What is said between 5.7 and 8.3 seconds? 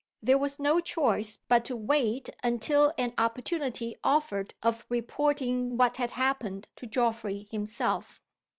what had happened to Geoffrey himself.